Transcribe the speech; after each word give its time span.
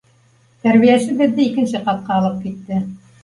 Тәрбиәсе 0.67 1.17
беҙҙе 1.19 1.45
икенсе 1.51 1.81
ҡатҡа 1.89 2.17
алып 2.21 2.41
китте. 2.47 2.81